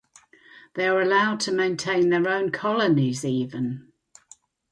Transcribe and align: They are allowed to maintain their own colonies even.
They 0.73 0.87
are 0.87 0.99
allowed 0.99 1.39
to 1.41 1.51
maintain 1.51 2.09
their 2.09 2.27
own 2.27 2.49
colonies 2.49 3.23
even. 3.23 3.91